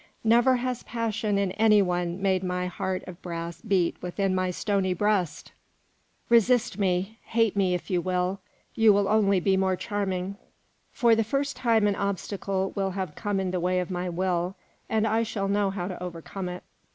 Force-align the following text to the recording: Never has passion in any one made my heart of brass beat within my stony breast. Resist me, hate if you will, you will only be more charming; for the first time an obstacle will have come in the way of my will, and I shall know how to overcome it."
Never 0.23 0.55
has 0.55 0.81
passion 0.81 1.37
in 1.37 1.51
any 1.51 1.79
one 1.79 2.19
made 2.23 2.43
my 2.43 2.65
heart 2.65 3.03
of 3.05 3.21
brass 3.21 3.61
beat 3.61 4.01
within 4.01 4.33
my 4.33 4.49
stony 4.49 4.95
breast. 4.95 5.51
Resist 6.27 6.79
me, 6.79 7.19
hate 7.25 7.53
if 7.55 7.91
you 7.91 8.01
will, 8.01 8.39
you 8.73 8.91
will 8.93 9.07
only 9.07 9.39
be 9.39 9.55
more 9.57 9.75
charming; 9.75 10.37
for 10.91 11.13
the 11.13 11.23
first 11.23 11.55
time 11.55 11.85
an 11.85 11.95
obstacle 11.95 12.71
will 12.75 12.89
have 12.89 13.13
come 13.13 13.39
in 13.39 13.51
the 13.51 13.59
way 13.59 13.79
of 13.79 13.91
my 13.91 14.09
will, 14.09 14.55
and 14.89 15.05
I 15.05 15.21
shall 15.21 15.47
know 15.47 15.69
how 15.69 15.87
to 15.89 16.01
overcome 16.01 16.49
it." 16.49 16.63